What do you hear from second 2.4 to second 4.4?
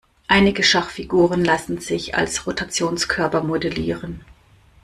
Rotationskörper modellieren.